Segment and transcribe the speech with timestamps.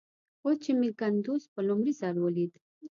[0.43, 2.53] اوس چې مې کندوز په لومړي ځل وليد.